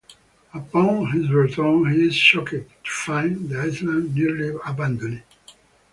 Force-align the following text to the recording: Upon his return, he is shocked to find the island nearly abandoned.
Upon 0.51 1.11
his 1.11 1.29
return, 1.29 1.93
he 1.93 2.07
is 2.07 2.15
shocked 2.15 2.49
to 2.49 2.65
find 2.91 3.49
the 3.49 3.59
island 3.61 4.15
nearly 4.15 4.57
abandoned. 4.65 5.21